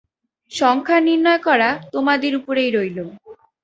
[0.51, 2.97] সংখ্যা নির্ণয় করা তোমাদের উপরেই রইল।